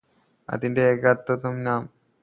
[0.49, 1.83] അതിന്റെ ഏകത്വം നാം